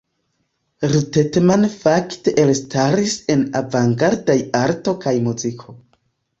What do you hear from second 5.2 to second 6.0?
muziko.